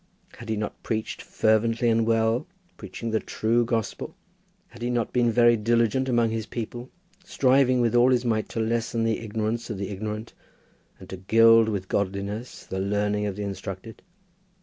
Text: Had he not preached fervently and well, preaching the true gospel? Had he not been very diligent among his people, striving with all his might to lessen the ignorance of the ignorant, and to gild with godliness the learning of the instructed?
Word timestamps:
Had 0.37 0.49
he 0.49 0.55
not 0.57 0.81
preached 0.81 1.21
fervently 1.21 1.87
and 1.87 2.07
well, 2.07 2.47
preaching 2.75 3.11
the 3.11 3.19
true 3.19 3.63
gospel? 3.63 4.15
Had 4.69 4.81
he 4.81 4.89
not 4.89 5.13
been 5.13 5.31
very 5.31 5.55
diligent 5.55 6.09
among 6.09 6.31
his 6.31 6.47
people, 6.47 6.89
striving 7.23 7.81
with 7.81 7.93
all 7.93 8.09
his 8.09 8.25
might 8.25 8.49
to 8.49 8.59
lessen 8.59 9.03
the 9.03 9.19
ignorance 9.19 9.69
of 9.69 9.77
the 9.77 9.89
ignorant, 9.89 10.33
and 10.99 11.07
to 11.11 11.17
gild 11.17 11.69
with 11.69 11.87
godliness 11.87 12.65
the 12.65 12.79
learning 12.79 13.27
of 13.27 13.35
the 13.35 13.43
instructed? 13.43 14.01